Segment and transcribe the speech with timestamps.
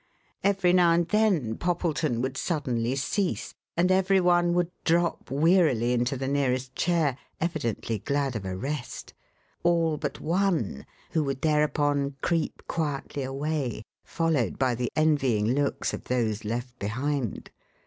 [0.43, 6.27] Every now and then Poppleton would suddenly cease, and everyone would drop wearily into the
[6.27, 9.13] nearest chair, evidently glad of a rest;
[9.61, 16.05] all but one, who would thereupon creep quietly away, followed by the envying looks of
[16.05, 17.51] those left behind.